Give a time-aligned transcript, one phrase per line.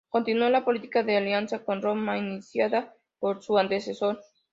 [0.09, 4.19] Continuó la política de alianza con Roma iniciada por su antecesor.